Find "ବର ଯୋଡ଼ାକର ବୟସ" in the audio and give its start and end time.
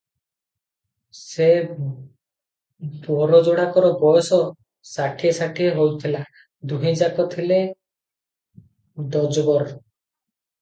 1.65-4.39